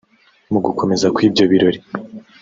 [0.51, 1.79] Mugukomeza kw’ibyo birori